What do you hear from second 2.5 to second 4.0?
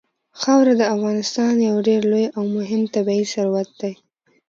مهم طبعي ثروت دی.